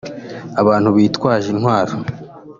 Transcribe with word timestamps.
abantu 0.61 0.89
bitwaje 0.95 1.47
intwaro 1.55 1.95